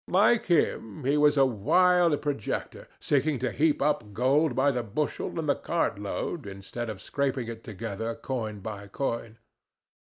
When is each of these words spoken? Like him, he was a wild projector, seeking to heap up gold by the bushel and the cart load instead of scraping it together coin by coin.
Like 0.07 0.47
him, 0.47 1.03
he 1.03 1.15
was 1.15 1.37
a 1.37 1.45
wild 1.45 2.19
projector, 2.23 2.87
seeking 2.99 3.37
to 3.37 3.51
heap 3.51 3.83
up 3.83 4.13
gold 4.13 4.55
by 4.55 4.71
the 4.71 4.81
bushel 4.81 5.37
and 5.37 5.47
the 5.47 5.53
cart 5.53 5.99
load 5.99 6.47
instead 6.47 6.89
of 6.89 6.99
scraping 6.99 7.47
it 7.47 7.63
together 7.63 8.15
coin 8.15 8.61
by 8.61 8.87
coin. 8.87 9.37